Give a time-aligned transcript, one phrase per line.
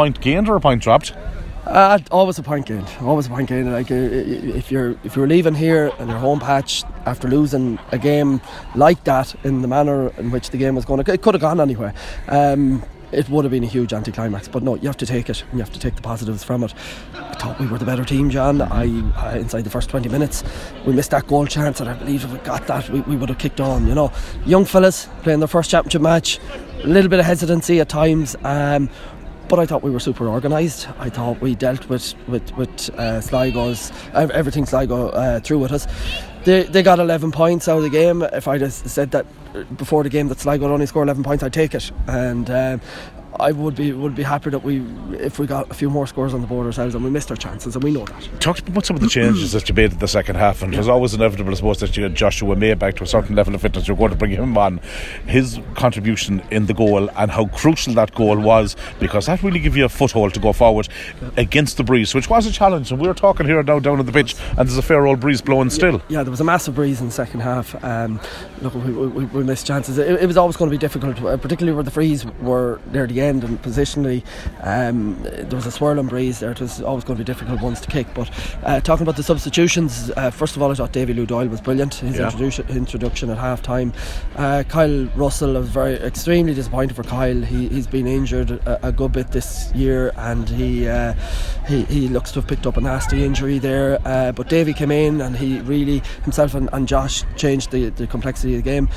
[0.00, 1.12] point gained or a point dropped?
[1.66, 2.88] Uh, always a point gained.
[3.02, 3.70] Always a point gained.
[3.70, 3.94] Like uh,
[4.60, 8.40] if you're if you're leaving here and your home patch after losing a game
[8.74, 11.60] like that in the manner in which the game was going, it could have gone
[11.60, 11.92] anywhere.
[12.28, 12.82] Um,
[13.12, 14.48] it would have been a huge anticlimax.
[14.48, 15.44] But no, you have to take it.
[15.52, 16.72] You have to take the positives from it.
[17.14, 18.62] I thought we were the better team, John.
[18.62, 18.84] I,
[19.16, 20.42] I inside the first 20 minutes,
[20.86, 23.28] we missed that goal chance, and I believe if we got that, we, we would
[23.28, 23.86] have kicked on.
[23.86, 24.12] You know,
[24.46, 26.38] young fellas playing their first championship match,
[26.84, 28.36] a little bit of hesitancy at times.
[28.44, 28.88] Um,
[29.50, 30.88] but I thought we were super organised.
[31.00, 35.86] I thought we dealt with with with uh, Sligo's everything Sligo uh, threw with us.
[36.44, 38.22] They, they got 11 points out of the game.
[38.22, 39.26] If I'd said that
[39.76, 41.90] before the game that Sligo would only score 11 points, I'd take it.
[42.06, 42.80] And um,
[43.38, 44.82] I would be would be happy that we
[45.16, 47.36] if we got a few more scores on the board ourselves and we missed our
[47.36, 48.40] chances and we know that.
[48.40, 50.78] Talk about some of the changes that you made in the second half and yeah.
[50.78, 53.36] it was always inevitable I suppose that you had Joshua May back to a certain
[53.36, 54.78] level of fitness you're going to bring him on
[55.26, 59.76] his contribution in the goal and how crucial that goal was because that really gave
[59.76, 60.88] you a foothold to go forward
[61.20, 61.30] yeah.
[61.36, 64.06] against the breeze which was a challenge and we were talking here now down on
[64.06, 66.02] the pitch and there's a fair old breeze blowing still.
[66.08, 68.20] Yeah, there was a massive breeze in the second half um,
[68.60, 71.36] look we, we, we, missed chances it, it, was always going to be difficult uh,
[71.36, 74.24] particularly where the frees were near the end and positionally
[74.62, 76.50] um, there was a swirling breeze there.
[76.50, 78.06] It was always going to be difficult ones to kick.
[78.14, 78.30] But
[78.64, 81.60] uh, talking about the substitutions, uh, first of all, I thought Davy Lou Doyle was
[81.60, 81.94] brilliant.
[81.94, 82.24] His yeah.
[82.24, 83.92] introduction, introduction at half time.
[84.36, 87.40] Uh, Kyle Russell, I was very extremely disappointed for Kyle.
[87.42, 91.14] He, he's been injured a, a good bit this year and he, uh,
[91.68, 93.98] he he looks to have picked up a nasty injury there.
[94.04, 98.06] Uh, but Davy came in and he really, himself and, and Josh, changed the, the
[98.06, 98.88] complexity of the game.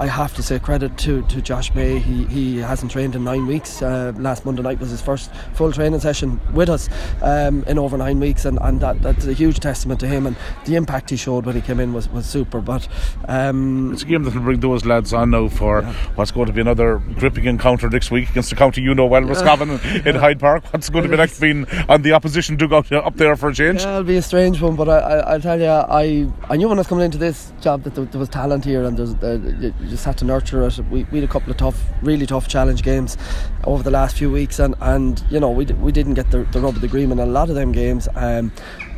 [0.00, 1.98] I have to say credit to, to Josh May.
[1.98, 3.82] He, he hasn't trained in nine weeks.
[3.82, 6.88] Uh, last Monday night was his first full training session with us
[7.20, 10.26] um, in over nine weeks, and, and that, that's a huge testament to him.
[10.26, 12.62] And the impact he showed when he came in was, was super.
[12.62, 12.88] But
[13.28, 15.92] um, it's a game that will bring those lads on now for yeah.
[16.14, 19.24] what's going to be another gripping encounter next week against the county you know well,
[19.24, 20.08] Roscommon yeah.
[20.08, 20.64] in Hyde Park.
[20.72, 23.82] What's going to be next being on the opposition dugout up there for a change?
[23.82, 26.70] Yeah, it'll be a strange one, but I, I, will tell you, I, I knew
[26.70, 29.12] when I was coming into this job that there, there was talent here and there's.
[29.16, 30.78] Uh, just had to nurture it.
[30.90, 33.18] We, we had a couple of tough, really tough challenge games
[33.64, 36.60] over the last few weeks, and, and you know we, we didn't get the, the
[36.60, 38.08] rub of the green in a lot of them games.
[38.14, 38.52] Um,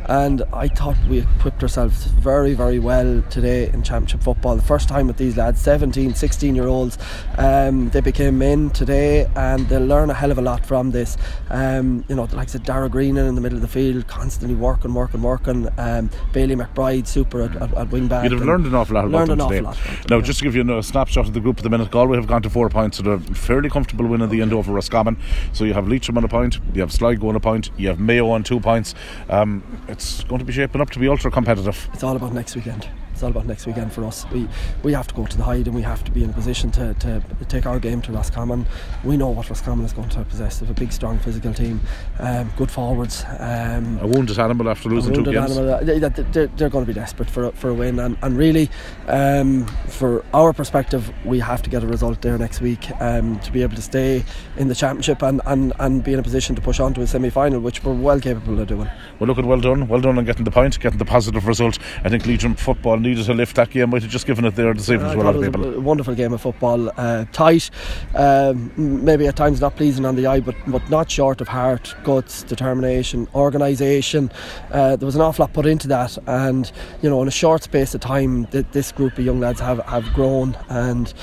[0.07, 4.55] and I thought we equipped ourselves very very well today in championship football.
[4.55, 6.97] The first time with these lads 17 16 year olds
[7.37, 11.17] um, they became men today and they'll learn a hell of a lot from this.
[11.49, 14.55] Um, you know like I said, Dara Greenan in the middle of the field constantly
[14.55, 15.67] working working working.
[15.77, 19.05] Um, Bailey McBride super at, at, at wing back you'd have learned an awful lot
[19.05, 19.61] about them today.
[19.61, 19.77] lot
[20.09, 20.21] now yeah.
[20.21, 22.41] just to give you a snapshot of the group at the minute Galway have gone
[22.41, 25.17] to four points so they're fairly comfortable win at the end over Roscommon.
[25.53, 27.99] So you have Leitrim on a point you have Sligo on a point you have
[27.99, 28.95] Mayo on two points.
[29.29, 31.89] Um, it's going to be shaping up to be ultra competitive.
[31.93, 34.25] It's all about next weekend it's all about next weekend for us.
[34.31, 34.47] We
[34.81, 36.71] we have to go to the Hyde and we have to be in a position
[36.71, 38.65] to, to take our game to Roscommon.
[39.03, 40.59] We know what Roscommon is going to possess.
[40.59, 41.79] They have a big, strong physical team,
[42.19, 43.23] um, good forwards.
[43.39, 45.57] Um, a wounded animal after losing two games.
[45.57, 47.99] Animal, they, are they're going to be desperate for, for a win.
[47.99, 48.69] And, and really,
[49.07, 53.51] um, for our perspective, we have to get a result there next week um, to
[53.51, 54.23] be able to stay
[54.57, 57.07] in the championship and, and, and be in a position to push on to a
[57.07, 58.89] semi final, which we're well capable of doing.
[59.19, 59.87] Well, look at well done.
[59.87, 61.77] Well done on getting the point, getting the positive result.
[62.03, 63.89] I think Leitrim football needed to lift that game.
[63.91, 65.75] Might have just given it there this evening uh, to a lot of people.
[65.75, 67.69] A wonderful game of football, uh, tight,
[68.15, 71.95] um, maybe at times not pleasing on the eye, but but not short of heart,
[72.03, 74.31] guts, determination, organisation.
[74.71, 76.71] Uh, there was an awful lot put into that, and
[77.01, 79.79] you know, in a short space of time, th- this group of young lads have,
[79.85, 80.57] have grown.
[80.69, 81.13] And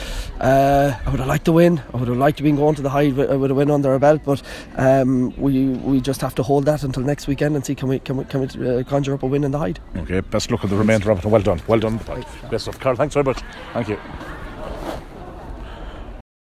[0.41, 1.83] uh, I would have liked to win.
[1.93, 3.91] I would have liked to be going to the Hyde with, with a win under
[3.91, 4.43] our belt, but
[4.77, 7.99] um, we we just have to hold that until next weekend and see can we
[7.99, 9.81] can we, can we uh, conjure up a win in the Hyde.
[9.97, 11.29] Okay, best luck at the remainder of it.
[11.29, 12.01] Well done, well done.
[12.51, 12.97] Best of Karl.
[12.97, 13.41] Thanks very much.
[13.73, 14.40] Thank you.